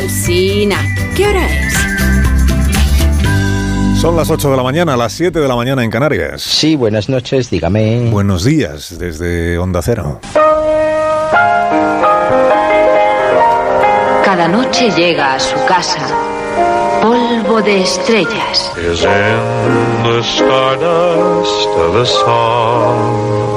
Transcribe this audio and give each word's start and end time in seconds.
Alsina, 0.00 0.78
¿qué 1.14 1.26
hora 1.28 1.46
es? 1.46 1.74
Son 4.00 4.16
las 4.16 4.30
8 4.30 4.50
de 4.50 4.56
la 4.56 4.62
mañana, 4.62 4.96
las 4.96 5.12
7 5.12 5.38
de 5.38 5.46
la 5.46 5.54
mañana 5.54 5.84
en 5.84 5.90
Canarias. 5.90 6.40
Sí, 6.40 6.74
buenas 6.74 7.10
noches, 7.10 7.50
dígame. 7.50 8.08
Buenos 8.10 8.44
días 8.44 8.98
desde 8.98 9.58
Onda 9.58 9.82
Cero. 9.82 10.20
Cada 14.24 14.48
noche 14.48 14.90
llega 14.92 15.34
a 15.34 15.38
su 15.38 15.56
casa 15.66 16.08
polvo 17.02 17.60
de 17.60 17.82
estrellas. 17.82 18.72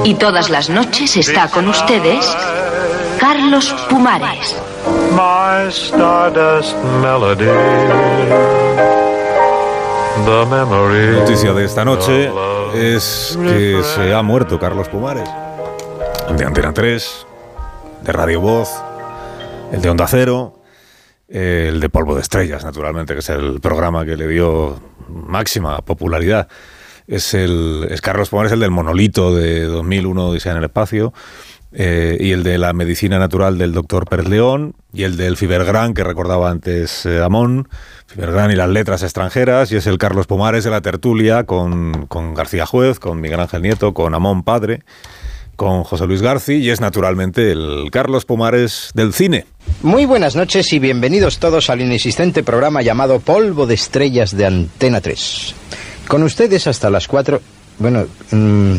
Y 0.04 0.14
todas 0.16 0.50
las 0.50 0.68
noches 0.68 1.16
está 1.16 1.48
con 1.48 1.68
ustedes 1.68 2.36
Carlos 3.18 3.74
Pumares. 3.88 4.56
La 11.14 11.20
noticia 11.20 11.52
de 11.52 11.64
esta 11.64 11.84
noche 11.84 12.30
es 12.74 13.38
que 13.40 13.82
se 13.82 14.14
ha 14.14 14.22
muerto 14.22 14.58
Carlos 14.58 14.88
Pumares. 14.88 15.28
El 16.28 16.36
de 16.36 16.44
Antena 16.44 16.72
3, 16.72 17.26
de 18.02 18.12
Radio 18.12 18.40
Voz, 18.40 18.70
el 19.72 19.82
de 19.82 19.90
Onda 19.90 20.06
Cero, 20.06 20.60
el 21.28 21.80
de 21.80 21.88
Polvo 21.88 22.14
de 22.14 22.20
Estrellas, 22.22 22.64
naturalmente, 22.64 23.14
que 23.14 23.20
es 23.20 23.28
el 23.28 23.60
programa 23.60 24.04
que 24.04 24.16
le 24.16 24.28
dio 24.28 24.80
máxima 25.08 25.78
popularidad. 25.78 26.48
Es, 27.06 27.34
el, 27.34 27.86
es 27.90 28.00
Carlos 28.00 28.30
Pumares, 28.30 28.52
el 28.52 28.60
del 28.60 28.70
monolito 28.70 29.34
de 29.34 29.64
2001, 29.64 30.28
Odisea 30.28 30.52
en 30.52 30.58
el 30.58 30.64
Espacio, 30.64 31.12
eh, 31.76 32.16
y 32.20 32.30
el 32.30 32.44
de 32.44 32.56
la 32.56 32.72
medicina 32.72 33.18
natural 33.18 33.58
del 33.58 33.72
doctor 33.72 34.06
Pérez 34.06 34.28
León, 34.28 34.74
y 34.92 35.02
el 35.02 35.16
del 35.16 35.36
Fibergran, 35.36 35.92
que 35.92 36.04
recordaba 36.04 36.48
antes 36.48 37.04
eh, 37.04 37.20
Amón, 37.20 37.68
Fibergran 38.06 38.52
y 38.52 38.54
las 38.54 38.68
letras 38.68 39.02
extranjeras, 39.02 39.72
y 39.72 39.76
es 39.76 39.86
el 39.88 39.98
Carlos 39.98 40.28
Pumares 40.28 40.62
de 40.62 40.70
la 40.70 40.82
tertulia 40.82 41.44
con, 41.44 42.06
con 42.06 42.32
García 42.34 42.64
Juez, 42.64 43.00
con 43.00 43.20
Miguel 43.20 43.40
Ángel 43.40 43.62
Nieto, 43.62 43.92
con 43.92 44.14
Amón 44.14 44.44
Padre, 44.44 44.82
con 45.56 45.82
José 45.82 46.06
Luis 46.06 46.22
García, 46.22 46.58
y 46.58 46.70
es 46.70 46.80
naturalmente 46.80 47.50
el 47.50 47.88
Carlos 47.90 48.24
Pumares 48.24 48.90
del 48.94 49.12
cine. 49.12 49.46
Muy 49.82 50.04
buenas 50.04 50.36
noches 50.36 50.72
y 50.72 50.78
bienvenidos 50.78 51.38
todos 51.38 51.70
al 51.70 51.80
inexistente 51.80 52.44
programa 52.44 52.82
llamado 52.82 53.18
Polvo 53.18 53.66
de 53.66 53.74
Estrellas 53.74 54.36
de 54.36 54.46
Antena 54.46 55.00
3. 55.00 55.54
Con 56.06 56.22
ustedes 56.22 56.68
hasta 56.68 56.88
las 56.88 57.08
4... 57.08 57.40
Bueno, 57.78 58.04
mm, 58.30 58.74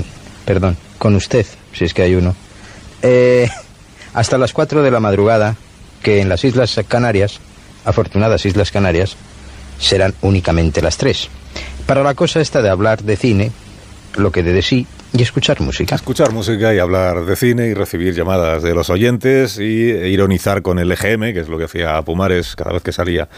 perdón, 0.45 0.77
con 0.97 1.16
usted, 1.16 1.45
si 1.73 1.83
es 1.83 1.93
que 1.93 2.03
hay 2.03 2.16
uno. 2.16 2.33
Eh, 3.07 3.47
hasta 4.15 4.39
las 4.39 4.51
4 4.51 4.81
de 4.81 4.89
la 4.89 4.99
madrugada, 4.99 5.55
que 6.01 6.21
en 6.21 6.29
las 6.29 6.43
Islas 6.43 6.79
Canarias, 6.87 7.39
afortunadas 7.85 8.47
Islas 8.47 8.71
Canarias, 8.71 9.15
serán 9.77 10.15
únicamente 10.21 10.81
las 10.81 10.97
3. 10.97 11.29
Para 11.85 12.01
la 12.01 12.15
cosa 12.15 12.41
esta 12.41 12.63
de 12.63 12.69
hablar 12.69 13.03
de 13.03 13.15
cine, 13.15 13.51
lo 14.15 14.31
que 14.31 14.41
de, 14.41 14.53
de 14.53 14.63
sí 14.63 14.87
y 15.13 15.21
escuchar 15.21 15.61
música. 15.61 15.93
Escuchar 15.93 16.31
música 16.31 16.73
y 16.73 16.79
hablar 16.79 17.25
de 17.25 17.35
cine 17.35 17.67
y 17.67 17.75
recibir 17.75 18.15
llamadas 18.15 18.63
de 18.63 18.73
los 18.73 18.89
oyentes 18.89 19.59
y 19.59 19.63
ironizar 19.63 20.63
con 20.63 20.79
el 20.79 20.91
EGM, 20.91 21.31
que 21.31 21.41
es 21.41 21.47
lo 21.47 21.59
que 21.59 21.65
hacía 21.65 22.01
Pumares 22.01 22.55
cada 22.55 22.73
vez 22.73 22.81
que 22.81 22.91
salía 22.91 23.29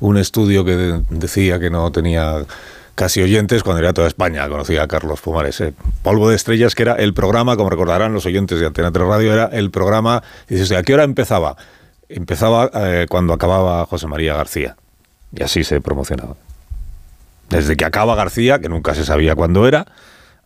un 0.00 0.16
estudio 0.16 0.64
que 0.64 0.76
de 0.76 1.02
decía 1.10 1.60
que 1.60 1.68
no 1.68 1.92
tenía 1.92 2.44
casi 2.94 3.22
oyentes 3.22 3.62
cuando 3.62 3.80
era 3.80 3.92
toda 3.92 4.08
España 4.08 4.48
conocía 4.48 4.82
a 4.82 4.88
Carlos 4.88 5.20
Pumares. 5.20 5.60
Eh. 5.60 5.74
Polvo 6.02 6.28
de 6.28 6.36
Estrellas, 6.36 6.74
que 6.74 6.82
era 6.82 6.94
el 6.94 7.14
programa, 7.14 7.56
como 7.56 7.70
recordarán 7.70 8.12
los 8.12 8.26
oyentes 8.26 8.60
de 8.60 8.66
Antena 8.66 8.92
3 8.92 9.06
Radio, 9.06 9.32
era 9.32 9.46
el 9.46 9.70
programa, 9.70 10.22
dices, 10.48 10.72
¿a 10.72 10.82
qué 10.82 10.94
hora 10.94 11.04
empezaba? 11.04 11.56
Empezaba 12.08 12.70
eh, 12.74 13.06
cuando 13.08 13.32
acababa 13.32 13.86
José 13.86 14.06
María 14.06 14.34
García. 14.34 14.76
Y 15.34 15.42
así 15.42 15.64
se 15.64 15.80
promocionaba. 15.80 16.36
Desde 17.48 17.76
que 17.76 17.84
acaba 17.84 18.14
García, 18.14 18.58
que 18.58 18.68
nunca 18.68 18.94
se 18.94 19.04
sabía 19.04 19.34
cuándo 19.34 19.66
era, 19.66 19.86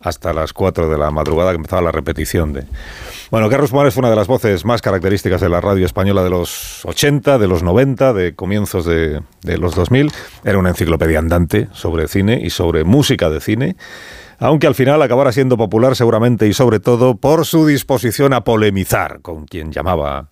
hasta 0.00 0.32
las 0.32 0.52
4 0.52 0.88
de 0.88 0.98
la 0.98 1.10
madrugada 1.10 1.50
que 1.50 1.56
empezaba 1.56 1.82
la 1.82 1.92
repetición 1.92 2.52
de... 2.52 2.64
Bueno, 3.30 3.48
Carlos 3.48 3.70
Pumares 3.70 3.94
fue 3.94 4.02
una 4.02 4.10
de 4.10 4.16
las 4.16 4.26
voces 4.28 4.64
más 4.64 4.82
características 4.82 5.40
de 5.40 5.48
la 5.48 5.60
radio 5.60 5.86
española 5.86 6.22
de 6.22 6.30
los 6.30 6.84
80, 6.84 7.38
de 7.38 7.48
los 7.48 7.62
90, 7.62 8.12
de 8.12 8.34
comienzos 8.34 8.84
de, 8.84 9.22
de 9.42 9.58
los 9.58 9.74
2000. 9.74 10.12
Era 10.44 10.58
una 10.58 10.68
enciclopedia 10.68 11.18
andante 11.18 11.68
sobre 11.72 12.08
cine 12.08 12.40
y 12.42 12.50
sobre 12.50 12.84
música 12.84 13.30
de 13.30 13.40
cine, 13.40 13.76
aunque 14.38 14.66
al 14.66 14.74
final 14.74 15.02
acabara 15.02 15.32
siendo 15.32 15.56
popular 15.56 15.96
seguramente 15.96 16.46
y 16.46 16.52
sobre 16.52 16.78
todo 16.78 17.16
por 17.16 17.46
su 17.46 17.66
disposición 17.66 18.32
a 18.32 18.44
polemizar 18.44 19.20
con 19.22 19.46
quien 19.46 19.72
llamaba 19.72 20.28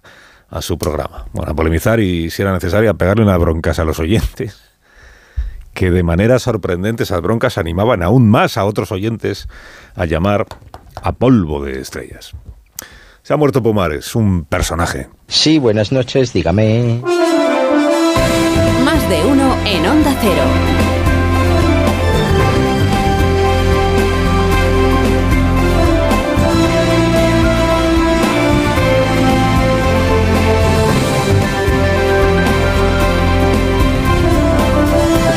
a 0.51 0.63
su 0.63 0.79
programa. 0.79 1.25
Bueno, 1.33 1.51
a 1.51 1.55
polemizar 1.55 1.99
y, 1.99 2.31
si 2.31 2.43
era 2.43 2.53
necesario, 2.53 2.91
a 2.91 2.95
pegarle 2.95 3.25
una 3.25 3.37
broncas 3.39 3.79
a 3.79 3.85
los 3.85 3.99
oyentes 3.99 4.74
que 5.75 5.91
de 5.91 6.03
manera 6.03 6.39
sorprendente 6.39 7.03
esas 7.03 7.21
broncas 7.21 7.59
animaban 7.59 8.03
aún 8.03 8.31
más 8.31 8.57
a 8.57 8.65
otros 8.65 8.93
oyentes 8.93 9.49
a 9.95 10.07
llamar 10.07 10.47
a 11.03 11.13
polvo 11.13 11.63
de 11.63 11.81
estrellas. 11.81 12.33
Se 13.23 13.33
ha 13.33 13.37
muerto 13.37 13.63
Pumares, 13.63 14.15
un 14.15 14.45
personaje. 14.45 15.09
Sí, 15.29 15.59
buenas 15.59 15.93
noches, 15.93 16.33
dígame. 16.33 17.01
Más 18.85 19.09
de 19.09 19.25
uno 19.27 19.57
en 19.67 19.87
Onda 19.87 20.15
Cero. 20.21 20.84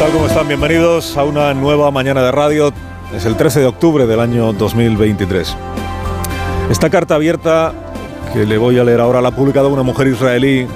Tal? 0.07 0.13
¿Cómo 0.13 0.27
están? 0.27 0.47
Bienvenidos 0.47 1.17
a 1.17 1.23
una 1.23 1.53
nueva 1.53 1.91
mañana 1.91 2.21
de 2.21 2.31
radio. 2.31 2.73
Es 3.13 3.25
el 3.25 3.35
13 3.35 3.61
de 3.61 3.65
octubre 3.65 4.05
del 4.05 4.19
año 4.19 4.53
2023. 4.53 5.55
Esta 6.69 6.89
carta 6.89 7.15
abierta 7.15 7.73
que 8.33 8.45
le 8.45 8.57
voy 8.57 8.77
a 8.79 8.83
leer 8.83 8.99
ahora 8.99 9.21
la 9.21 9.29
ha 9.29 9.35
publicado 9.35 9.69
una 9.69 9.83
mujer 9.83 10.07
israelí, 10.07 10.67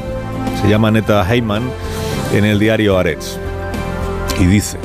se 0.62 0.70
llama 0.70 0.92
Neta 0.92 1.26
Heyman, 1.30 1.64
en 2.34 2.46
el 2.46 2.60
diario 2.60 2.98
Aretz. 2.98 3.38
Y 4.40 4.46
dice, 4.46 4.78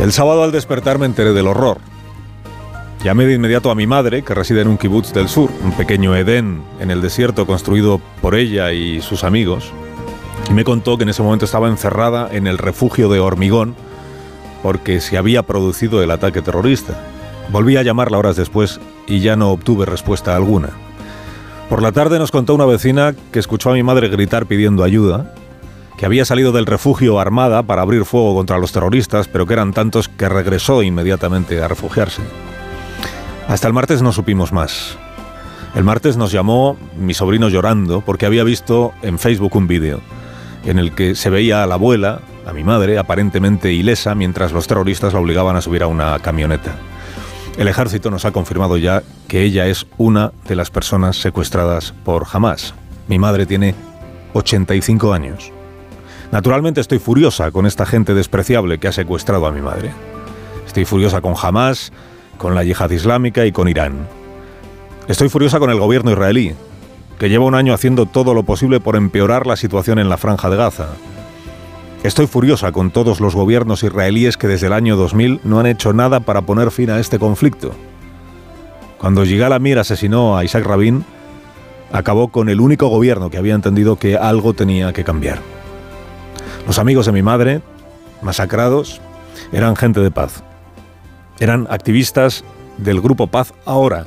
el 0.00 0.12
sábado 0.12 0.42
al 0.42 0.52
despertar 0.52 0.98
me 0.98 1.06
enteré 1.06 1.32
del 1.32 1.46
horror. 1.46 1.78
Llamé 3.04 3.26
de 3.26 3.34
inmediato 3.34 3.70
a 3.70 3.74
mi 3.74 3.86
madre, 3.86 4.22
que 4.22 4.34
reside 4.34 4.62
en 4.62 4.68
un 4.68 4.78
kibutz 4.78 5.12
del 5.12 5.28
sur, 5.28 5.50
un 5.62 5.72
pequeño 5.72 6.16
Edén 6.16 6.62
en 6.80 6.90
el 6.90 7.00
desierto 7.00 7.46
construido 7.46 8.00
por 8.20 8.34
ella 8.34 8.72
y 8.72 9.00
sus 9.00 9.22
amigos, 9.22 9.72
y 10.48 10.52
me 10.52 10.64
contó 10.64 10.96
que 10.96 11.02
en 11.02 11.08
ese 11.08 11.22
momento 11.22 11.44
estaba 11.44 11.68
encerrada 11.68 12.28
en 12.30 12.46
el 12.46 12.58
refugio 12.58 13.08
de 13.08 13.20
hormigón 13.20 13.74
porque 14.62 15.00
se 15.00 15.16
había 15.16 15.42
producido 15.42 16.02
el 16.02 16.10
ataque 16.10 16.42
terrorista. 16.42 16.94
Volví 17.50 17.76
a 17.76 17.82
llamarla 17.82 18.18
horas 18.18 18.36
después 18.36 18.80
y 19.06 19.20
ya 19.20 19.36
no 19.36 19.50
obtuve 19.50 19.86
respuesta 19.86 20.36
alguna. 20.36 20.70
Por 21.68 21.82
la 21.82 21.92
tarde 21.92 22.18
nos 22.18 22.30
contó 22.30 22.54
una 22.54 22.64
vecina 22.64 23.14
que 23.32 23.38
escuchó 23.38 23.70
a 23.70 23.74
mi 23.74 23.82
madre 23.82 24.08
gritar 24.08 24.46
pidiendo 24.46 24.84
ayuda, 24.84 25.34
que 25.96 26.06
había 26.06 26.24
salido 26.24 26.52
del 26.52 26.66
refugio 26.66 27.18
armada 27.18 27.62
para 27.62 27.82
abrir 27.82 28.04
fuego 28.04 28.34
contra 28.34 28.58
los 28.58 28.72
terroristas, 28.72 29.28
pero 29.28 29.46
que 29.46 29.54
eran 29.54 29.72
tantos 29.72 30.08
que 30.08 30.28
regresó 30.28 30.82
inmediatamente 30.82 31.62
a 31.62 31.68
refugiarse. 31.68 32.22
Hasta 33.48 33.66
el 33.66 33.74
martes 33.74 34.02
no 34.02 34.12
supimos 34.12 34.52
más. 34.52 34.96
El 35.74 35.84
martes 35.84 36.16
nos 36.16 36.32
llamó 36.32 36.76
mi 36.98 37.14
sobrino 37.14 37.48
llorando 37.48 38.00
porque 38.00 38.26
había 38.26 38.44
visto 38.44 38.92
en 39.02 39.18
Facebook 39.18 39.56
un 39.56 39.66
vídeo 39.66 40.00
en 40.66 40.78
el 40.78 40.92
que 40.92 41.14
se 41.14 41.30
veía 41.30 41.62
a 41.62 41.66
la 41.66 41.74
abuela, 41.74 42.20
a 42.44 42.52
mi 42.52 42.64
madre, 42.64 42.98
aparentemente 42.98 43.72
ilesa, 43.72 44.14
mientras 44.14 44.52
los 44.52 44.66
terroristas 44.66 45.14
la 45.14 45.20
obligaban 45.20 45.56
a 45.56 45.62
subir 45.62 45.82
a 45.82 45.86
una 45.86 46.18
camioneta. 46.18 46.76
El 47.56 47.68
ejército 47.68 48.10
nos 48.10 48.24
ha 48.24 48.32
confirmado 48.32 48.76
ya 48.76 49.02
que 49.28 49.42
ella 49.42 49.66
es 49.66 49.86
una 49.96 50.32
de 50.46 50.56
las 50.56 50.70
personas 50.70 51.16
secuestradas 51.16 51.94
por 52.04 52.26
Hamas. 52.30 52.74
Mi 53.08 53.18
madre 53.18 53.46
tiene 53.46 53.74
85 54.34 55.12
años. 55.12 55.52
Naturalmente 56.32 56.80
estoy 56.80 56.98
furiosa 56.98 57.50
con 57.52 57.66
esta 57.66 57.86
gente 57.86 58.12
despreciable 58.12 58.78
que 58.78 58.88
ha 58.88 58.92
secuestrado 58.92 59.46
a 59.46 59.52
mi 59.52 59.62
madre. 59.62 59.90
Estoy 60.66 60.84
furiosa 60.84 61.20
con 61.20 61.34
Hamas, 61.40 61.92
con 62.36 62.54
la 62.54 62.64
yihad 62.64 62.90
islámica 62.90 63.46
y 63.46 63.52
con 63.52 63.68
Irán. 63.68 64.06
Estoy 65.08 65.28
furiosa 65.28 65.58
con 65.58 65.70
el 65.70 65.78
gobierno 65.78 66.10
israelí, 66.10 66.54
que 67.18 67.28
lleva 67.28 67.44
un 67.44 67.54
año 67.54 67.72
haciendo 67.74 68.06
todo 68.06 68.34
lo 68.34 68.42
posible 68.42 68.80
por 68.80 68.96
empeorar 68.96 69.46
la 69.46 69.56
situación 69.56 69.98
en 69.98 70.08
la 70.08 70.16
franja 70.16 70.50
de 70.50 70.56
Gaza. 70.56 70.88
Estoy 72.02 72.26
furiosa 72.26 72.72
con 72.72 72.90
todos 72.90 73.20
los 73.20 73.34
gobiernos 73.34 73.82
israelíes 73.82 74.36
que 74.36 74.48
desde 74.48 74.68
el 74.68 74.72
año 74.72 74.96
2000 74.96 75.40
no 75.44 75.58
han 75.58 75.66
hecho 75.66 75.92
nada 75.92 76.20
para 76.20 76.42
poner 76.42 76.70
fin 76.70 76.90
a 76.90 77.00
este 77.00 77.18
conflicto. 77.18 77.72
Cuando 78.98 79.24
Yigal 79.24 79.52
Amir 79.52 79.78
asesinó 79.78 80.36
a 80.36 80.44
Isaac 80.44 80.64
Rabin, 80.64 81.04
acabó 81.92 82.28
con 82.28 82.48
el 82.48 82.60
único 82.60 82.88
gobierno 82.88 83.30
que 83.30 83.38
había 83.38 83.54
entendido 83.54 83.96
que 83.96 84.16
algo 84.16 84.52
tenía 84.52 84.92
que 84.92 85.04
cambiar. 85.04 85.40
Los 86.66 86.78
amigos 86.78 87.06
de 87.06 87.12
mi 87.12 87.22
madre, 87.22 87.60
masacrados, 88.22 89.00
eran 89.52 89.76
gente 89.76 90.00
de 90.00 90.10
paz. 90.10 90.42
Eran 91.38 91.66
activistas 91.70 92.44
del 92.78 93.00
grupo 93.00 93.26
Paz 93.26 93.52
Ahora, 93.64 94.06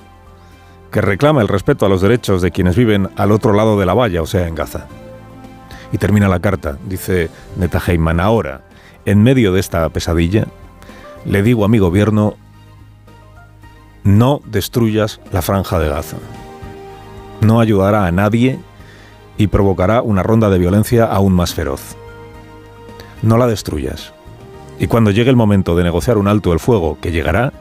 que 0.92 1.02
reclama 1.02 1.42
el 1.42 1.48
respeto 1.48 1.86
a 1.86 1.90
los 1.90 2.02
derechos 2.02 2.42
de 2.42 2.52
quienes 2.52 2.76
viven 2.76 3.10
al 3.16 3.32
otro 3.32 3.54
lado 3.54 3.80
de 3.80 3.86
la 3.86 3.94
valla, 3.94 4.22
o 4.22 4.26
sea, 4.26 4.48
en 4.48 4.56
Gaza. 4.56 4.88
Y 5.92 5.98
termina 5.98 6.28
la 6.28 6.40
carta, 6.40 6.78
dice 6.86 7.30
Netajeiman, 7.58 8.20
ahora, 8.20 8.62
en 9.06 9.24
medio 9.24 9.54
de 9.54 9.60
esta 9.60 9.88
pesadilla, 9.90 10.48
le 11.26 11.44
digo 11.44 11.66
a 11.66 11.68
mi 11.68 11.80
gobierno, 11.80 12.36
no 14.04 14.42
destruyas 14.46 15.20
la 15.32 15.42
franja 15.42 15.80
de 15.80 15.90
Gaza. 15.90 16.18
No 17.42 17.60
ayudará 17.60 18.06
a 18.06 18.12
nadie 18.12 18.60
y 19.38 19.48
provocará 19.48 20.02
una 20.02 20.24
ronda 20.24 20.50
de 20.50 20.60
violencia 20.60 21.06
aún 21.06 21.34
más 21.34 21.54
feroz. 21.54 21.96
No 23.22 23.38
la 23.38 23.48
destruyas. 23.48 24.14
Y 24.80 24.88
cuando 24.88 25.12
llegue 25.12 25.30
el 25.30 25.36
momento 25.36 25.76
de 25.76 25.84
negociar 25.84 26.18
un 26.18 26.28
alto 26.28 26.54
el 26.54 26.60
fuego, 26.60 26.98
que 27.02 27.12
llegará, 27.12 27.52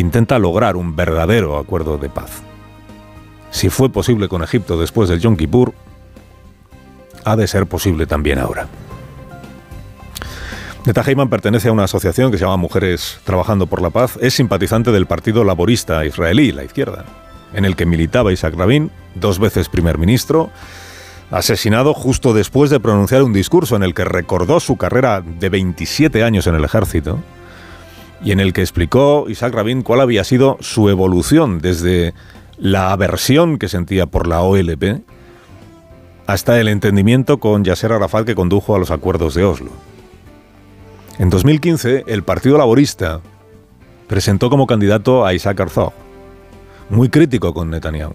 intenta 0.00 0.38
lograr 0.38 0.76
un 0.76 0.94
verdadero 0.94 1.58
acuerdo 1.58 1.98
de 1.98 2.08
paz. 2.08 2.42
Si 3.50 3.70
fue 3.70 3.90
posible 3.90 4.28
con 4.28 4.42
Egipto 4.42 4.78
después 4.78 5.08
del 5.08 5.20
Yom 5.20 5.36
Kippur, 5.36 5.72
ha 7.24 7.36
de 7.36 7.46
ser 7.46 7.66
posible 7.66 8.06
también 8.06 8.38
ahora. 8.38 8.68
Neta 10.84 11.02
Heyman 11.02 11.28
pertenece 11.28 11.68
a 11.68 11.72
una 11.72 11.84
asociación 11.84 12.30
que 12.30 12.38
se 12.38 12.44
llama 12.44 12.58
Mujeres 12.58 13.18
Trabajando 13.24 13.66
por 13.66 13.82
la 13.82 13.90
Paz. 13.90 14.18
Es 14.20 14.34
simpatizante 14.34 14.92
del 14.92 15.06
Partido 15.06 15.42
Laborista 15.42 16.04
Israelí, 16.04 16.52
la 16.52 16.62
izquierda, 16.62 17.04
en 17.54 17.64
el 17.64 17.74
que 17.74 17.86
militaba 17.86 18.32
Isaac 18.32 18.54
Rabin, 18.56 18.92
dos 19.14 19.40
veces 19.40 19.68
primer 19.68 19.98
ministro, 19.98 20.50
asesinado 21.30 21.92
justo 21.92 22.34
después 22.34 22.70
de 22.70 22.78
pronunciar 22.78 23.24
un 23.24 23.32
discurso 23.32 23.74
en 23.74 23.82
el 23.82 23.94
que 23.94 24.04
recordó 24.04 24.60
su 24.60 24.76
carrera 24.76 25.22
de 25.22 25.48
27 25.48 26.22
años 26.22 26.46
en 26.46 26.54
el 26.54 26.64
ejército 26.64 27.18
y 28.22 28.32
en 28.32 28.40
el 28.40 28.52
que 28.52 28.62
explicó 28.62 29.26
Isaac 29.28 29.54
Rabin 29.54 29.82
cuál 29.82 30.00
había 30.00 30.24
sido 30.24 30.56
su 30.60 30.88
evolución 30.88 31.58
desde 31.58 32.14
la 32.58 32.92
aversión 32.92 33.58
que 33.58 33.68
sentía 33.68 34.06
por 34.06 34.26
la 34.26 34.42
OLP 34.42 35.02
hasta 36.26 36.60
el 36.60 36.68
entendimiento 36.68 37.38
con 37.38 37.64
Yasser 37.64 37.92
Arafat 37.92 38.26
que 38.26 38.34
condujo 38.34 38.74
a 38.74 38.78
los 38.78 38.90
acuerdos 38.90 39.34
de 39.34 39.44
Oslo. 39.44 39.70
En 41.18 41.30
2015, 41.30 42.04
el 42.06 42.22
Partido 42.22 42.58
Laborista 42.58 43.20
presentó 44.06 44.50
como 44.50 44.66
candidato 44.66 45.24
a 45.24 45.34
Isaac 45.34 45.60
Herzog, 45.60 45.92
muy 46.90 47.08
crítico 47.08 47.54
con 47.54 47.70
Netanyahu, 47.70 48.12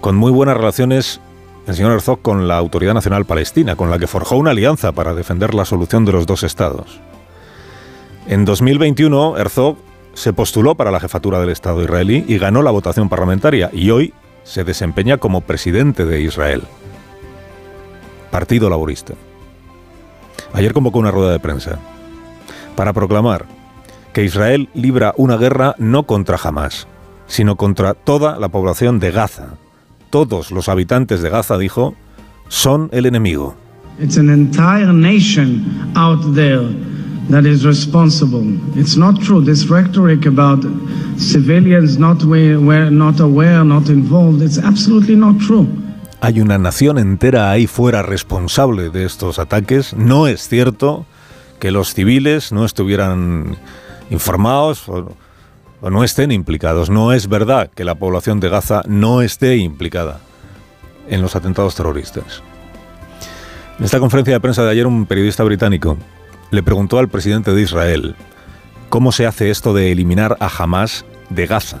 con 0.00 0.16
muy 0.16 0.32
buenas 0.32 0.56
relaciones 0.56 1.20
el 1.66 1.74
señor 1.74 1.92
Herzog 1.92 2.20
con 2.20 2.46
la 2.46 2.58
Autoridad 2.58 2.94
Nacional 2.94 3.24
Palestina, 3.24 3.76
con 3.76 3.90
la 3.90 3.98
que 3.98 4.06
forjó 4.06 4.36
una 4.36 4.50
alianza 4.50 4.92
para 4.92 5.14
defender 5.14 5.54
la 5.54 5.64
solución 5.64 6.04
de 6.04 6.12
los 6.12 6.26
dos 6.26 6.42
estados. 6.42 7.00
En 8.26 8.46
2021, 8.46 9.36
Herzog 9.36 9.76
se 10.14 10.32
postuló 10.32 10.74
para 10.74 10.90
la 10.90 11.00
jefatura 11.00 11.40
del 11.40 11.50
Estado 11.50 11.82
israelí 11.82 12.24
y 12.26 12.38
ganó 12.38 12.62
la 12.62 12.70
votación 12.70 13.10
parlamentaria 13.10 13.68
y 13.72 13.90
hoy 13.90 14.14
se 14.44 14.64
desempeña 14.64 15.18
como 15.18 15.42
presidente 15.42 16.06
de 16.06 16.22
Israel. 16.22 16.62
Partido 18.30 18.70
Laborista. 18.70 19.14
Ayer 20.54 20.72
convocó 20.72 21.00
una 21.00 21.10
rueda 21.10 21.32
de 21.32 21.40
prensa 21.40 21.78
para 22.76 22.92
proclamar 22.94 23.44
que 24.14 24.24
Israel 24.24 24.70
libra 24.72 25.12
una 25.16 25.36
guerra 25.36 25.74
no 25.78 26.04
contra 26.04 26.38
Hamas, 26.42 26.86
sino 27.26 27.56
contra 27.56 27.92
toda 27.92 28.38
la 28.38 28.48
población 28.48 29.00
de 29.00 29.10
Gaza. 29.10 29.54
Todos 30.08 30.50
los 30.50 30.68
habitantes 30.68 31.20
de 31.20 31.28
Gaza, 31.28 31.58
dijo, 31.58 31.94
son 32.48 32.88
el 32.92 33.04
enemigo. 33.06 33.54
That 37.30 37.44
is 37.44 37.64
responsible. 37.64 38.44
It's 38.76 38.96
not 38.96 39.20
true. 39.20 39.42
This 39.42 39.68
rhetoric 39.68 40.26
about 40.26 40.64
civilians 41.16 41.98
not, 41.98 42.22
aware, 42.22 42.90
not 42.90 43.20
aware, 43.20 43.64
not 43.64 43.88
involved, 43.88 44.42
it's 44.42 44.58
absolutely 44.58 45.16
not 45.16 45.38
true. 45.38 45.66
Hay 46.20 46.40
una 46.40 46.56
nación 46.58 46.98
entera 46.98 47.50
ahí 47.50 47.66
fuera 47.66 48.02
responsable 48.02 48.88
de 48.90 49.04
estos 49.04 49.38
ataques. 49.38 49.94
No 49.94 50.26
es 50.26 50.48
cierto 50.48 51.04
que 51.58 51.70
los 51.70 51.92
civiles 51.92 52.50
no 52.50 52.64
estuvieran 52.64 53.56
informados 54.10 54.88
o, 54.88 55.14
o 55.82 55.90
no 55.90 56.02
estén 56.02 56.32
implicados. 56.32 56.88
No 56.88 57.12
es 57.12 57.28
verdad 57.28 57.70
que 57.74 57.84
la 57.84 57.94
población 57.94 58.40
de 58.40 58.48
Gaza 58.48 58.82
no 58.86 59.20
esté 59.20 59.56
implicada 59.56 60.20
en 61.08 61.20
los 61.20 61.36
atentados 61.36 61.74
terroristas. 61.74 62.42
En 63.78 63.84
esta 63.84 63.98
conferencia 63.98 64.34
de 64.34 64.40
prensa 64.40 64.64
de 64.64 64.70
ayer 64.70 64.86
un 64.86 65.04
periodista 65.04 65.42
británico 65.42 65.98
le 66.54 66.62
preguntó 66.62 66.98
al 66.98 67.08
presidente 67.08 67.52
de 67.52 67.62
Israel 67.62 68.14
cómo 68.88 69.12
se 69.12 69.26
hace 69.26 69.50
esto 69.50 69.74
de 69.74 69.90
eliminar 69.92 70.36
a 70.40 70.48
Hamas 70.48 71.04
de 71.28 71.46
Gaza. 71.46 71.78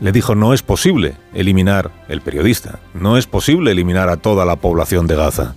Le 0.00 0.10
dijo, 0.10 0.34
no 0.34 0.52
es 0.52 0.62
posible 0.62 1.14
eliminar, 1.32 1.92
el 2.08 2.20
periodista, 2.20 2.80
no 2.94 3.16
es 3.16 3.28
posible 3.28 3.70
eliminar 3.70 4.08
a 4.08 4.16
toda 4.16 4.44
la 4.44 4.56
población 4.56 5.06
de 5.06 5.14
Gaza. 5.14 5.54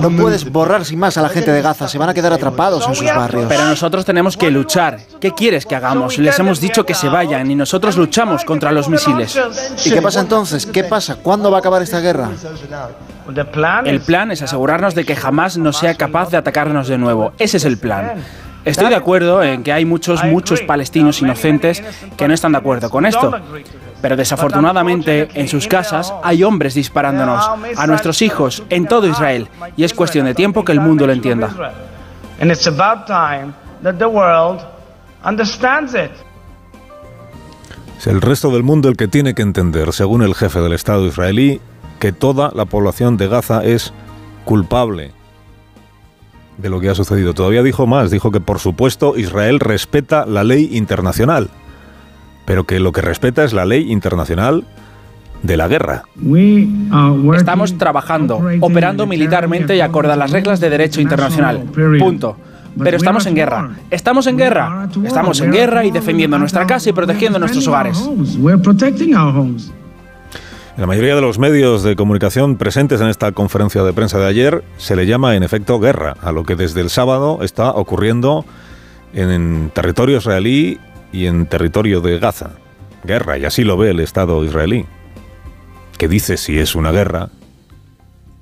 No 0.00 0.10
puedes 0.10 0.52
borrar 0.52 0.84
sin 0.84 0.98
más 0.98 1.16
a 1.16 1.22
la 1.22 1.30
gente 1.30 1.50
de 1.50 1.62
Gaza, 1.62 1.88
se 1.88 1.96
van 1.96 2.10
a 2.10 2.14
quedar 2.14 2.32
atrapados 2.34 2.86
en 2.86 2.94
sus 2.94 3.06
barrios. 3.06 3.46
Pero 3.48 3.64
nosotros 3.64 4.04
tenemos 4.04 4.36
que 4.36 4.50
luchar. 4.50 5.00
¿Qué 5.18 5.32
quieres 5.32 5.64
que 5.64 5.74
hagamos? 5.74 6.18
Les 6.18 6.38
hemos 6.38 6.60
dicho 6.60 6.84
que 6.84 6.94
se 6.94 7.08
vayan 7.08 7.50
y 7.50 7.54
nosotros 7.54 7.96
luchamos 7.96 8.44
contra 8.44 8.70
los 8.70 8.90
misiles. 8.90 9.40
¿Y 9.86 9.90
qué 9.90 10.02
pasa 10.02 10.20
entonces? 10.20 10.66
¿Qué 10.66 10.84
pasa? 10.84 11.16
¿Cuándo 11.16 11.50
va 11.50 11.56
a 11.56 11.60
acabar 11.60 11.80
esta 11.80 12.00
guerra? 12.00 12.30
El 13.86 14.00
plan 14.00 14.30
es 14.30 14.42
asegurarnos 14.42 14.94
de 14.94 15.04
que 15.04 15.14
jamás 15.16 15.58
no 15.58 15.72
sea 15.72 15.94
capaz 15.94 16.30
de 16.30 16.36
atacarnos 16.36 16.88
de 16.88 16.98
nuevo. 16.98 17.32
Ese 17.38 17.58
es 17.58 17.64
el 17.64 17.78
plan. 17.78 18.14
Estoy 18.64 18.88
de 18.88 18.96
acuerdo 18.96 19.42
en 19.42 19.62
que 19.62 19.72
hay 19.72 19.84
muchos, 19.84 20.22
muchos 20.24 20.60
palestinos 20.62 21.20
inocentes 21.22 21.82
que 22.16 22.28
no 22.28 22.34
están 22.34 22.52
de 22.52 22.58
acuerdo 22.58 22.90
con 22.90 23.06
esto. 23.06 23.34
Pero 24.02 24.16
desafortunadamente 24.16 25.28
en 25.34 25.48
sus 25.48 25.66
casas 25.66 26.12
hay 26.22 26.42
hombres 26.44 26.74
disparándonos 26.74 27.48
a 27.76 27.86
nuestros 27.86 28.22
hijos 28.22 28.62
en 28.68 28.86
todo 28.86 29.06
Israel. 29.06 29.48
y 29.76 29.84
es 29.84 29.94
cuestión 29.94 30.26
de 30.26 30.34
tiempo 30.34 30.64
que 30.64 30.72
el 30.72 30.80
mundo 30.80 31.06
lo 31.06 31.12
entienda. 31.12 31.50
Es 37.98 38.06
el 38.06 38.20
resto 38.20 38.50
del 38.50 38.62
mundo 38.62 38.88
el 38.88 38.96
que 38.96 39.08
tiene 39.08 39.34
que 39.34 39.42
entender, 39.42 39.92
según 39.92 40.22
el 40.22 40.34
jefe 40.34 40.60
del 40.60 40.72
Estado 40.72 41.06
israelí, 41.06 41.60
que 41.98 42.12
toda 42.12 42.50
la 42.54 42.64
población 42.64 43.16
de 43.16 43.28
Gaza 43.28 43.64
es 43.64 43.92
culpable 44.44 45.12
de 46.58 46.70
lo 46.70 46.80
que 46.80 46.90
ha 46.90 46.94
sucedido. 46.94 47.34
Todavía 47.34 47.62
dijo 47.62 47.86
más, 47.86 48.10
dijo 48.10 48.30
que 48.30 48.40
por 48.40 48.58
supuesto 48.58 49.16
Israel 49.16 49.60
respeta 49.60 50.26
la 50.26 50.44
ley 50.44 50.70
internacional, 50.72 51.50
pero 52.44 52.64
que 52.64 52.80
lo 52.80 52.92
que 52.92 53.00
respeta 53.00 53.44
es 53.44 53.52
la 53.52 53.64
ley 53.64 53.90
internacional 53.90 54.64
de 55.42 55.56
la 55.56 55.68
guerra. 55.68 56.04
Estamos 57.36 57.78
trabajando, 57.78 58.40
operando 58.60 59.06
militarmente 59.06 59.76
y 59.76 59.80
acorde 59.80 60.12
a 60.12 60.16
las 60.16 60.30
reglas 60.32 60.60
de 60.60 60.70
derecho 60.70 61.00
internacional. 61.00 61.64
Punto. 61.98 62.36
Pero 62.82 62.96
estamos 62.96 63.26
en 63.26 63.34
guerra. 63.34 63.70
Estamos 63.90 64.26
en 64.26 64.36
guerra. 64.36 64.88
Estamos 65.04 65.40
en 65.40 65.52
guerra 65.52 65.84
y 65.84 65.90
defendiendo 65.90 66.38
nuestra 66.38 66.66
casa 66.66 66.90
y 66.90 66.92
protegiendo 66.92 67.38
nuestros 67.38 67.66
hogares. 67.66 68.08
La 70.78 70.86
mayoría 70.86 71.16
de 71.16 71.20
los 71.20 71.40
medios 71.40 71.82
de 71.82 71.96
comunicación 71.96 72.54
presentes 72.54 73.00
en 73.00 73.08
esta 73.08 73.32
conferencia 73.32 73.82
de 73.82 73.92
prensa 73.92 74.20
de 74.20 74.26
ayer 74.26 74.62
se 74.76 74.94
le 74.94 75.08
llama 75.08 75.34
en 75.34 75.42
efecto 75.42 75.80
guerra 75.80 76.14
a 76.22 76.30
lo 76.30 76.44
que 76.44 76.54
desde 76.54 76.80
el 76.80 76.88
sábado 76.88 77.40
está 77.42 77.72
ocurriendo 77.72 78.44
en 79.12 79.72
territorio 79.74 80.18
israelí 80.18 80.78
y 81.12 81.26
en 81.26 81.46
territorio 81.46 82.00
de 82.00 82.20
Gaza. 82.20 82.52
Guerra, 83.02 83.38
y 83.38 83.44
así 83.44 83.64
lo 83.64 83.76
ve 83.76 83.90
el 83.90 83.98
Estado 83.98 84.44
israelí, 84.44 84.86
que 85.98 86.06
dice 86.06 86.36
si 86.36 86.60
es 86.60 86.76
una 86.76 86.92
guerra, 86.92 87.30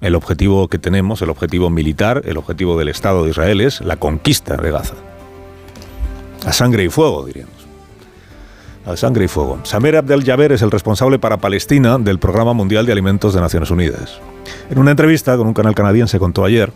el 0.02 0.14
objetivo 0.14 0.68
que 0.68 0.78
tenemos, 0.78 1.22
el 1.22 1.30
objetivo 1.30 1.70
militar, 1.70 2.20
el 2.26 2.36
objetivo 2.36 2.78
del 2.78 2.88
Estado 2.88 3.24
de 3.24 3.30
Israel 3.30 3.62
es 3.62 3.80
la 3.80 3.96
conquista 3.96 4.58
de 4.58 4.70
Gaza. 4.72 4.96
A 6.44 6.52
sangre 6.52 6.84
y 6.84 6.90
fuego, 6.90 7.24
diríamos 7.24 7.55
a 8.86 8.96
sangre 8.96 9.24
y 9.24 9.28
fuego. 9.28 9.58
Samer 9.64 9.96
Abdel 9.96 10.24
Jaber 10.24 10.52
es 10.52 10.62
el 10.62 10.70
responsable 10.70 11.18
para 11.18 11.38
Palestina 11.38 11.98
del 11.98 12.18
Programa 12.18 12.52
Mundial 12.52 12.86
de 12.86 12.92
Alimentos 12.92 13.34
de 13.34 13.40
Naciones 13.40 13.70
Unidas. 13.70 14.20
En 14.70 14.78
una 14.78 14.92
entrevista 14.92 15.36
con 15.36 15.48
un 15.48 15.54
canal 15.54 15.74
canadiense 15.74 16.18
contó 16.18 16.44
ayer 16.44 16.72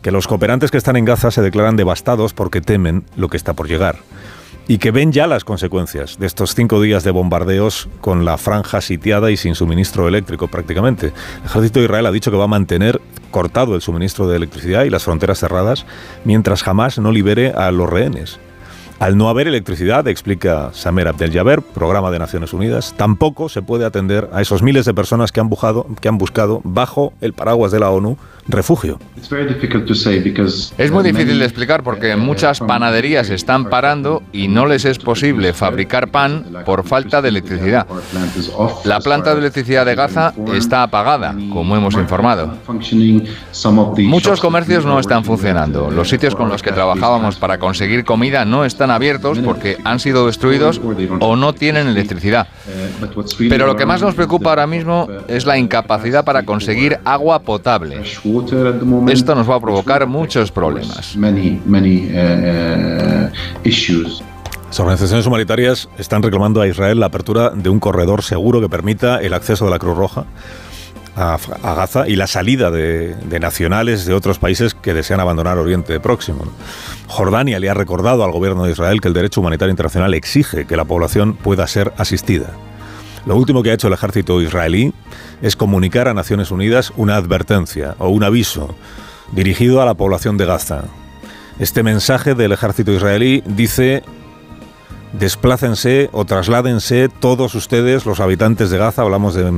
que 0.00 0.12
los 0.12 0.28
cooperantes 0.28 0.70
que 0.70 0.78
están 0.78 0.96
en 0.96 1.04
Gaza 1.04 1.30
se 1.30 1.42
declaran 1.42 1.76
devastados 1.76 2.32
porque 2.32 2.60
temen 2.60 3.04
lo 3.16 3.28
que 3.28 3.36
está 3.36 3.54
por 3.54 3.68
llegar 3.68 3.98
y 4.68 4.78
que 4.78 4.90
ven 4.90 5.12
ya 5.12 5.26
las 5.26 5.44
consecuencias 5.44 6.18
de 6.18 6.26
estos 6.26 6.54
cinco 6.54 6.80
días 6.80 7.02
de 7.02 7.10
bombardeos 7.10 7.88
con 8.02 8.24
la 8.26 8.36
franja 8.36 8.82
sitiada 8.82 9.30
y 9.30 9.36
sin 9.36 9.54
suministro 9.54 10.06
eléctrico 10.06 10.46
prácticamente. 10.46 11.06
El 11.06 11.44
ejército 11.46 11.80
de 11.80 11.86
Israel 11.86 12.06
ha 12.06 12.12
dicho 12.12 12.30
que 12.30 12.36
va 12.36 12.44
a 12.44 12.48
mantener 12.48 13.00
cortado 13.30 13.74
el 13.74 13.80
suministro 13.80 14.28
de 14.28 14.36
electricidad 14.36 14.84
y 14.84 14.90
las 14.90 15.04
fronteras 15.04 15.40
cerradas 15.40 15.86
mientras 16.24 16.62
jamás 16.62 16.98
no 16.98 17.10
libere 17.10 17.50
a 17.50 17.70
los 17.72 17.88
rehenes. 17.88 18.38
Al 18.98 19.16
no 19.16 19.28
haber 19.28 19.46
electricidad, 19.46 20.08
explica 20.08 20.70
Samer 20.72 21.06
Abdel 21.06 21.62
programa 21.72 22.10
de 22.10 22.18
Naciones 22.18 22.52
Unidas, 22.52 22.94
tampoco 22.96 23.48
se 23.48 23.62
puede 23.62 23.84
atender 23.84 24.28
a 24.32 24.42
esos 24.42 24.60
miles 24.60 24.86
de 24.86 24.94
personas 24.94 25.30
que 25.30 25.38
han 25.38 25.48
buscado 25.48 26.60
bajo 26.64 27.12
el 27.20 27.32
paraguas 27.32 27.70
de 27.70 27.78
la 27.78 27.90
ONU 27.90 28.18
refugio. 28.48 28.98
Es 30.78 30.90
muy 30.90 31.04
difícil 31.04 31.38
de 31.38 31.44
explicar 31.44 31.82
porque 31.82 32.16
muchas 32.16 32.60
panaderías 32.60 33.30
están 33.30 33.68
parando 33.68 34.22
y 34.32 34.48
no 34.48 34.66
les 34.66 34.84
es 34.84 34.98
posible 34.98 35.52
fabricar 35.52 36.08
pan 36.08 36.44
por 36.64 36.84
falta 36.84 37.20
de 37.20 37.28
electricidad. 37.28 37.86
La 38.84 39.00
planta 39.00 39.34
de 39.34 39.40
electricidad 39.40 39.84
de 39.84 39.94
Gaza 39.94 40.32
está 40.54 40.82
apagada, 40.82 41.34
como 41.52 41.76
hemos 41.76 41.94
informado. 41.94 42.54
Muchos 43.98 44.40
comercios 44.40 44.84
no 44.84 44.98
están 44.98 45.24
funcionando. 45.24 45.90
Los 45.90 46.08
sitios 46.08 46.34
con 46.34 46.48
los 46.48 46.62
que 46.62 46.72
trabajábamos 46.72 47.36
para 47.36 47.58
conseguir 47.58 48.04
comida 48.04 48.44
no 48.44 48.64
están 48.64 48.90
abiertos 48.90 49.38
porque 49.40 49.76
han 49.84 50.00
sido 50.00 50.26
destruidos 50.26 50.80
o 51.20 51.36
no 51.36 51.52
tienen 51.52 51.88
electricidad. 51.88 52.48
Pero 53.48 53.66
lo 53.66 53.76
que 53.76 53.86
más 53.86 54.00
nos 54.00 54.14
preocupa 54.14 54.50
ahora 54.50 54.66
mismo 54.66 55.08
es 55.28 55.44
la 55.44 55.58
incapacidad 55.58 56.24
para 56.24 56.44
conseguir 56.44 56.98
agua 57.04 57.40
potable. 57.40 58.02
Esto 59.08 59.34
nos 59.34 59.48
va 59.48 59.56
a 59.56 59.60
provocar 59.60 60.06
muchos 60.06 60.50
problemas. 60.50 61.16
Las 64.66 64.80
organizaciones 64.80 65.26
humanitarias 65.26 65.88
están 65.96 66.22
reclamando 66.22 66.60
a 66.60 66.68
Israel 66.68 67.00
la 67.00 67.06
apertura 67.06 67.50
de 67.50 67.70
un 67.70 67.80
corredor 67.80 68.22
seguro 68.22 68.60
que 68.60 68.68
permita 68.68 69.20
el 69.20 69.32
acceso 69.32 69.64
de 69.64 69.70
la 69.70 69.78
Cruz 69.78 69.96
Roja 69.96 70.26
a, 71.18 71.74
Gaza 71.74 72.08
y 72.08 72.16
la 72.16 72.26
salida 72.26 72.70
de, 72.70 73.16
nacionales 73.40 74.06
de 74.06 74.14
otros 74.14 74.38
países 74.38 74.74
que 74.74 74.94
desean 74.94 75.20
abandonar 75.20 75.58
Oriente 75.58 75.98
Próximo. 76.00 76.44
Jordania 77.06 77.58
le 77.58 77.70
ha 77.70 77.74
recordado 77.74 78.24
al 78.24 78.30
gobierno 78.30 78.64
de 78.64 78.72
Israel 78.72 79.00
que 79.00 79.08
el 79.08 79.14
derecho 79.14 79.40
humanitario 79.40 79.70
internacional 79.70 80.14
exige 80.14 80.66
que 80.66 80.76
la 80.76 80.84
población 80.84 81.34
pueda 81.34 81.66
ser 81.66 81.92
asistida. 81.96 82.50
Lo 83.26 83.36
último 83.36 83.62
que 83.62 83.70
ha 83.70 83.74
hecho 83.74 83.88
el 83.88 83.94
ejército 83.94 84.40
israelí 84.40 84.92
es 85.42 85.56
comunicar 85.56 86.08
a 86.08 86.14
Naciones 86.14 86.50
Unidas 86.50 86.92
una 86.96 87.16
advertencia 87.16 87.94
o 87.98 88.08
un 88.08 88.24
aviso 88.24 88.74
dirigido 89.32 89.82
a 89.82 89.86
la 89.86 89.94
población 89.94 90.36
de 90.36 90.46
Gaza. 90.46 90.84
Este 91.58 91.82
mensaje 91.82 92.34
del 92.34 92.52
ejército 92.52 92.92
israelí 92.92 93.42
dice 93.46 94.02
Desplácense 95.12 96.10
o 96.12 96.24
trasládense 96.24 97.08
todos 97.08 97.54
ustedes, 97.54 98.06
los 98.06 98.20
habitantes 98.20 98.70
de 98.70 98.78
Gaza, 98.78 99.02
hablamos 99.02 99.34
de 99.34 99.50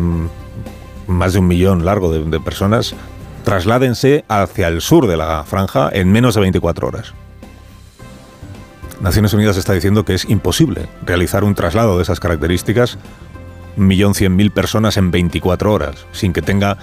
más 1.07 1.33
de 1.33 1.41
un 1.41 1.49
millón 1.49 1.85
largo 1.85 2.13
de, 2.13 2.23
de, 2.25 2.41
personas, 2.41 2.95
trasládense 3.45 4.25
hacia 4.29 4.69
el 4.69 4.81
sur 4.81 5.09
de 5.09 5.17
la 5.17 5.45
franja 5.45 5.91
en 5.93 6.11
menos 6.13 6.35
de 6.35 6.41
24 6.43 6.87
horas. 6.87 7.15
Naciones 9.01 9.33
Unidas 9.33 9.57
está 9.57 9.73
diciendo 9.73 10.05
que 10.05 10.15
es 10.15 10.29
imposible 10.29 10.89
realizar 11.05 11.43
un 11.43 11.55
traslado 11.55 11.97
de 11.97 12.03
esas 12.03 12.21
características, 12.21 12.99
un 13.77 13.87
millón 13.87 14.15
cien 14.15 14.37
mil 14.37 14.51
personas 14.51 14.97
en 14.97 15.11
24 15.11 15.73
horas, 15.73 16.07
sin 16.13 16.33
que 16.33 16.43
tenga 16.43 16.79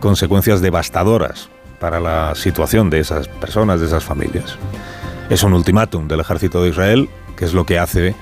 consecuencias 0.00 0.60
devastadoras 0.60 1.48
para 1.80 2.00
la 2.00 2.34
situación 2.34 2.90
de 2.90 3.00
esas 3.00 3.28
personas, 3.28 3.80
de 3.80 3.86
esas 3.86 4.04
familias. 4.04 4.56
Es 5.30 5.42
un 5.42 5.52
ultimátum 5.52 6.08
del 6.08 6.20
ejército 6.20 6.62
de 6.62 6.70
Israel 6.70 7.08
que 7.36 7.44
es 7.44 7.54
lo 7.54 7.64
que 7.64 7.78
hace 7.78 8.16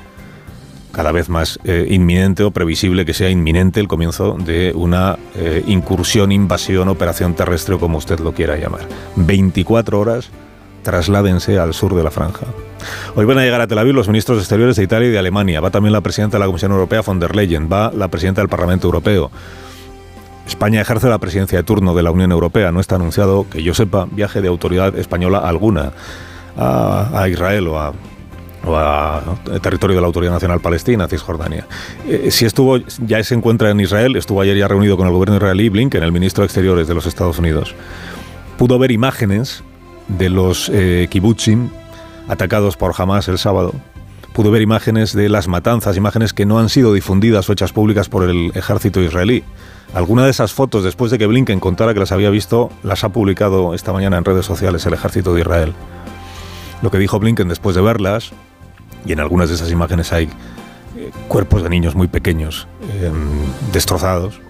cada 0.92 1.12
vez 1.12 1.28
más 1.28 1.58
eh, 1.64 1.86
inminente 1.90 2.42
o 2.42 2.50
previsible 2.50 3.04
que 3.04 3.12
sea 3.12 3.28
inminente 3.28 3.80
el 3.80 3.88
comienzo 3.88 4.36
de 4.38 4.72
una 4.74 5.18
eh, 5.34 5.62
incursión, 5.66 6.32
invasión, 6.32 6.88
operación 6.88 7.34
terrestre 7.34 7.74
o 7.74 7.78
como 7.78 7.98
usted 7.98 8.18
lo 8.20 8.32
quiera 8.32 8.56
llamar. 8.56 8.80
24 9.16 10.00
horas, 10.00 10.30
trasládense 10.86 11.58
al 11.58 11.74
sur 11.74 11.96
de 11.96 12.04
la 12.04 12.12
franja. 12.12 12.46
Hoy 13.16 13.24
van 13.24 13.38
a 13.38 13.42
llegar 13.42 13.60
a 13.60 13.66
Tel 13.66 13.78
Aviv 13.78 13.92
los 13.92 14.06
ministros 14.06 14.38
exteriores 14.38 14.76
de 14.76 14.84
Italia 14.84 15.08
y 15.08 15.10
de 15.10 15.18
Alemania. 15.18 15.60
Va 15.60 15.70
también 15.70 15.92
la 15.92 16.00
presidenta 16.00 16.36
de 16.36 16.40
la 16.42 16.46
Comisión 16.46 16.70
Europea, 16.70 17.02
von 17.02 17.18
der 17.18 17.34
Leyen. 17.34 17.68
Va 17.68 17.90
la 17.92 18.06
presidenta 18.06 18.40
del 18.40 18.48
Parlamento 18.48 18.86
Europeo. 18.86 19.32
España 20.46 20.80
ejerce 20.80 21.08
la 21.08 21.18
presidencia 21.18 21.58
de 21.58 21.64
turno 21.64 21.92
de 21.92 22.04
la 22.04 22.12
Unión 22.12 22.30
Europea. 22.30 22.70
No 22.70 22.78
está 22.78 22.94
anunciado, 22.94 23.46
que 23.50 23.64
yo 23.64 23.74
sepa, 23.74 24.06
viaje 24.08 24.40
de 24.40 24.46
autoridad 24.46 24.96
española 24.96 25.38
alguna 25.38 25.90
a 26.56 27.26
Israel 27.28 27.66
o 27.66 27.80
a 27.80 27.92
o 28.64 28.76
a 28.76 29.22
territorio 29.62 29.96
de 29.96 30.00
la 30.00 30.08
Autoridad 30.08 30.32
Nacional 30.32 30.60
Palestina, 30.60 31.06
Cisjordania. 31.06 31.66
Eh, 32.08 32.30
si 32.32 32.46
estuvo, 32.46 32.78
ya 33.06 33.22
se 33.22 33.34
encuentra 33.34 33.70
en 33.70 33.78
Israel, 33.78 34.16
estuvo 34.16 34.40
ayer 34.40 34.56
ya 34.56 34.66
reunido 34.66 34.96
con 34.96 35.06
el 35.06 35.12
gobierno 35.12 35.36
israelí, 35.36 35.68
Blinken, 35.68 36.02
el 36.02 36.10
ministro 36.10 36.42
de 36.42 36.46
Exteriores 36.46 36.88
de 36.88 36.94
los 36.94 37.06
Estados 37.06 37.38
Unidos. 37.38 37.76
Pudo 38.58 38.76
ver 38.80 38.90
imágenes 38.90 39.62
de 40.08 40.28
los 40.28 40.70
eh, 40.72 41.08
kibbutzim 41.10 41.68
atacados 42.28 42.76
por 42.76 42.94
Hamas 42.96 43.28
el 43.28 43.38
sábado. 43.38 43.72
Pudo 44.32 44.50
ver 44.50 44.62
imágenes 44.62 45.14
de 45.14 45.28
las 45.28 45.48
matanzas, 45.48 45.96
imágenes 45.96 46.32
que 46.32 46.44
no 46.44 46.58
han 46.58 46.68
sido 46.68 46.92
difundidas 46.92 47.48
o 47.48 47.52
hechas 47.52 47.72
públicas 47.72 48.08
por 48.08 48.28
el 48.28 48.52
ejército 48.54 49.00
israelí. 49.00 49.44
Alguna 49.94 50.24
de 50.24 50.30
esas 50.30 50.52
fotos, 50.52 50.84
después 50.84 51.10
de 51.10 51.18
que 51.18 51.26
Blinken 51.26 51.60
contara 51.60 51.94
que 51.94 52.00
las 52.00 52.12
había 52.12 52.28
visto, 52.28 52.70
las 52.82 53.02
ha 53.04 53.08
publicado 53.08 53.72
esta 53.72 53.92
mañana 53.92 54.18
en 54.18 54.24
redes 54.24 54.44
sociales 54.44 54.84
el 54.84 54.94
ejército 54.94 55.32
de 55.32 55.40
Israel. 55.40 55.72
Lo 56.82 56.90
que 56.90 56.98
dijo 56.98 57.18
Blinken 57.18 57.48
después 57.48 57.74
de 57.74 57.82
verlas 57.82 58.32
y 59.06 59.12
en 59.12 59.20
algunas 59.20 59.48
de 59.48 59.54
esas 59.54 59.70
imágenes 59.70 60.12
hay 60.12 60.24
eh, 60.24 61.10
cuerpos 61.28 61.62
de 61.62 61.70
niños 61.70 61.94
muy 61.94 62.08
pequeños 62.08 62.68
em, 63.00 63.14
destrozados, 63.72 64.40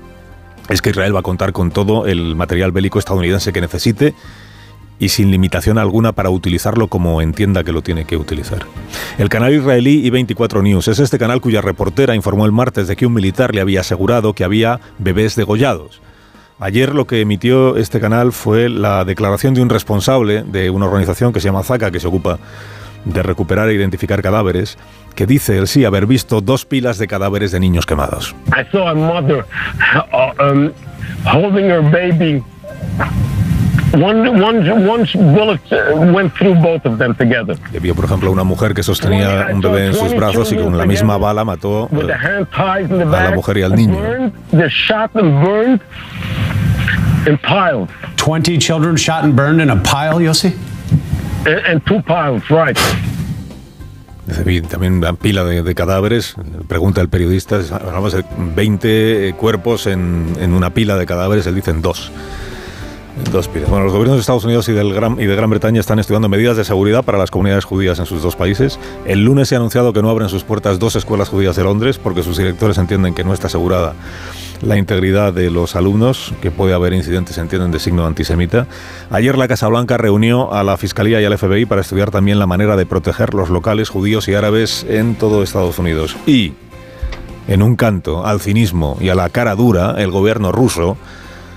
es 0.68 0.82
que 0.82 0.90
Israel 0.90 1.14
va 1.14 1.20
a 1.20 1.22
contar 1.22 1.52
con 1.52 1.70
todo 1.70 2.06
el 2.06 2.34
material 2.34 2.72
bélico 2.72 2.98
estadounidense 2.98 3.52
que 3.52 3.60
necesite 3.60 4.14
y 4.98 5.10
sin 5.10 5.30
limitación 5.30 5.78
alguna 5.78 6.12
para 6.12 6.30
utilizarlo 6.30 6.88
como 6.88 7.20
entienda 7.20 7.64
que 7.64 7.72
lo 7.72 7.82
tiene 7.82 8.04
que 8.04 8.16
utilizar. 8.16 8.60
El 9.18 9.28
canal 9.28 9.52
israelí 9.54 10.08
I24 10.10 10.62
News 10.62 10.88
es 10.88 10.98
este 10.98 11.18
canal 11.18 11.40
cuya 11.40 11.60
reportera 11.60 12.14
informó 12.14 12.46
el 12.46 12.52
martes 12.52 12.88
de 12.88 12.96
que 12.96 13.06
un 13.06 13.14
militar 13.14 13.54
le 13.54 13.60
había 13.60 13.80
asegurado 13.80 14.32
que 14.32 14.44
había 14.44 14.80
bebés 14.98 15.36
degollados. 15.36 16.00
Ayer 16.58 16.94
lo 16.94 17.06
que 17.06 17.20
emitió 17.20 17.76
este 17.76 18.00
canal 18.00 18.32
fue 18.32 18.70
la 18.70 19.04
declaración 19.04 19.52
de 19.52 19.60
un 19.60 19.68
responsable 19.68 20.42
de 20.42 20.70
una 20.70 20.86
organización 20.86 21.32
que 21.32 21.40
se 21.40 21.48
llama 21.48 21.62
Zaka, 21.62 21.90
que 21.90 22.00
se 22.00 22.08
ocupa 22.08 22.38
de 23.04 23.22
recuperar 23.22 23.68
e 23.68 23.74
identificar 23.74 24.22
cadáveres, 24.22 24.78
que 25.14 25.26
dice 25.26 25.58
el 25.58 25.68
sí 25.68 25.84
haber 25.84 26.06
visto 26.06 26.40
dos 26.40 26.64
pilas 26.64 26.98
de 26.98 27.06
cadáveres 27.06 27.52
de 27.52 27.60
niños 27.60 27.84
quemados. 27.84 28.34
I 28.48 28.64
saw 28.72 28.88
a 28.88 28.94
mother 28.94 29.44
uh, 30.12 30.42
um, 30.42 30.72
holding 31.24 31.70
her 31.70 31.82
baby. 31.82 32.42
One, 33.96 34.42
one, 34.42 34.86
one 34.86 35.06
bullet 35.14 35.60
uh, 35.72 36.12
went 36.12 36.34
through 36.34 36.54
both 36.56 36.84
of 36.84 36.98
them 36.98 37.14
together. 37.14 37.56
Vio, 37.80 37.94
por 37.94 38.04
ejemplo, 38.04 38.30
una 38.30 38.44
mujer 38.44 38.74
que 38.74 38.82
sostenía 38.82 39.48
un 39.52 39.60
bebé 39.60 39.86
en 39.86 39.94
sus 39.94 40.14
brazos 40.14 40.52
y 40.52 40.56
con 40.56 40.76
la 40.76 40.84
misma 40.84 41.16
bala 41.16 41.44
mató 41.44 41.88
uh, 41.90 42.00
a 42.00 43.22
la 43.22 43.30
mujer 43.34 43.58
y 43.58 43.62
al 43.62 43.74
niño. 43.74 43.98
In 47.26 47.36
piles. 47.38 47.88
20 48.18 48.58
children 48.58 48.94
shot 48.94 49.24
and 49.24 49.34
burned 49.34 49.60
in 49.60 49.68
a 49.68 49.76
pile, 49.82 50.20
Yossi? 50.20 50.54
And 51.44 51.84
two 51.84 52.00
piles, 52.02 52.48
right. 52.50 52.78
También 54.68 54.94
una 54.94 55.12
pila 55.12 55.44
de, 55.44 55.74
cadáveres, 55.74 56.34
pregunta 56.68 57.00
el 57.00 57.08
periodista, 57.08 57.60
hablamos 57.72 58.12
de 58.12 58.24
20 58.54 59.34
cuerpos 59.38 59.86
en, 59.86 60.34
en 60.40 60.52
una 60.52 60.70
pila 60.70 60.96
de 60.96 61.06
cadáveres, 61.06 61.46
él 61.46 61.54
dicen 61.54 61.82
dos. 61.82 62.10
Dos. 63.32 63.50
Bueno, 63.52 63.84
los 63.84 63.92
gobiernos 63.92 64.16
de 64.16 64.20
Estados 64.20 64.44
Unidos 64.44 64.68
y, 64.68 64.72
y 64.72 64.74
de 64.74 65.36
Gran 65.36 65.50
Bretaña 65.50 65.80
están 65.80 65.98
estudiando 65.98 66.28
medidas 66.28 66.56
de 66.58 66.64
seguridad 66.64 67.02
para 67.02 67.16
las 67.16 67.30
comunidades 67.30 67.64
judías 67.64 67.98
en 67.98 68.04
sus 68.04 68.22
dos 68.22 68.36
países. 68.36 68.78
El 69.06 69.24
lunes 69.24 69.48
se 69.48 69.54
ha 69.54 69.58
anunciado 69.58 69.94
que 69.94 70.02
no 70.02 70.10
abren 70.10 70.28
sus 70.28 70.44
puertas 70.44 70.78
dos 70.78 70.96
escuelas 70.96 71.30
judías 71.30 71.56
de 71.56 71.64
Londres 71.64 71.98
porque 71.98 72.22
sus 72.22 72.36
directores 72.36 72.76
entienden 72.76 73.14
que 73.14 73.24
no 73.24 73.32
está 73.32 73.46
asegurada 73.46 73.94
la 74.60 74.76
integridad 74.76 75.32
de 75.32 75.50
los 75.50 75.76
alumnos, 75.76 76.34
que 76.42 76.50
puede 76.50 76.74
haber 76.74 76.92
incidentes, 76.92 77.38
entienden, 77.38 77.70
de 77.70 77.78
signo 77.78 78.06
antisemita. 78.06 78.66
Ayer 79.10 79.36
la 79.38 79.48
Casa 79.48 79.68
Blanca 79.68 79.96
reunió 79.96 80.52
a 80.52 80.62
la 80.62 80.76
Fiscalía 80.76 81.20
y 81.20 81.24
al 81.24 81.36
FBI 81.36 81.64
para 81.64 81.80
estudiar 81.80 82.10
también 82.10 82.38
la 82.38 82.46
manera 82.46 82.76
de 82.76 82.86
proteger 82.86 83.34
los 83.34 83.48
locales 83.48 83.88
judíos 83.88 84.28
y 84.28 84.34
árabes 84.34 84.84
en 84.88 85.14
todo 85.14 85.42
Estados 85.42 85.78
Unidos. 85.78 86.16
Y, 86.26 86.52
en 87.48 87.62
un 87.62 87.76
canto 87.76 88.26
al 88.26 88.40
cinismo 88.40 88.96
y 89.00 89.08
a 89.08 89.14
la 89.14 89.28
cara 89.28 89.54
dura, 89.54 89.94
el 89.98 90.10
gobierno 90.10 90.52
ruso 90.52 90.96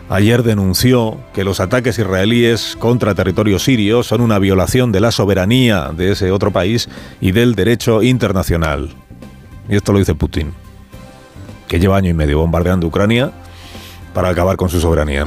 ayer 0.09 0.43
denunció 0.43 1.17
que 1.33 1.43
los 1.43 1.59
ataques 1.59 1.97
israelíes 1.99 2.75
contra 2.77 3.15
territorio 3.15 3.59
sirio 3.59 4.03
son 4.03 4.21
una 4.21 4.39
violación 4.39 4.91
de 4.91 4.99
la 4.99 5.11
soberanía 5.11 5.91
de 5.95 6.11
ese 6.11 6.31
otro 6.31 6.51
país 6.51 6.89
y 7.21 7.31
del 7.31 7.55
derecho 7.55 8.03
internacional. 8.03 8.89
Y 9.69 9.75
esto 9.75 9.93
lo 9.93 9.99
dice 9.99 10.15
Putin 10.15 10.53
que 11.69 11.79
lleva 11.79 11.95
año 11.95 12.09
y 12.09 12.13
medio 12.13 12.39
bombardeando 12.39 12.87
Ucrania 12.87 13.31
para 14.13 14.29
acabar 14.29 14.57
con 14.57 14.69
su 14.69 14.81
soberanía. 14.81 15.25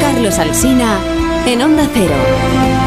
Carlos 0.00 0.38
Alsina 0.38 0.98
en 1.46 1.60
Onda 1.60 1.86
Cero. 1.92 2.79